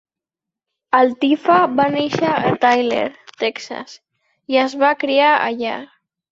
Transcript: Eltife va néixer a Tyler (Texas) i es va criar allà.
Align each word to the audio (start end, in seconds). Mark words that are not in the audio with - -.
Eltife 0.99 1.57
va 1.81 1.85
néixer 1.97 2.31
a 2.37 2.55
Tyler 2.65 3.05
(Texas) 3.45 3.95
i 4.57 4.61
es 4.67 4.77
va 4.87 4.93
criar 5.07 5.33
allà. 5.39 5.81